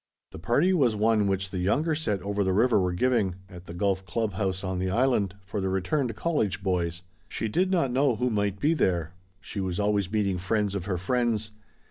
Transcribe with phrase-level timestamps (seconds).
[0.31, 3.73] The party was one which the younger set over the river were giving at the
[3.75, 7.03] golf club house on the Island for the returned college boys.
[7.27, 10.97] She did not know who might be there she was always meeting friends of her
[10.97, 11.51] friends.